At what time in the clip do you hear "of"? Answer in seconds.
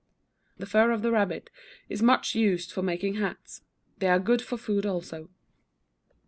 0.89-1.03